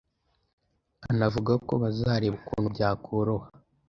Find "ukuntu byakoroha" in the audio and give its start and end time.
2.39-3.47